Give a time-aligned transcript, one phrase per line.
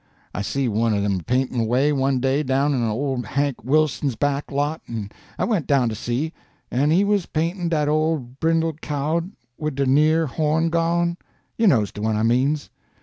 [0.33, 4.15] I see one of 'em a paintin' away, one day, down in ole Hank Wilson's
[4.15, 6.33] back lot, en I went down to see,
[6.71, 9.21] en he was paintin' dat old brindle cow
[9.59, 12.71] wid de near horn gone—you knows de one I means.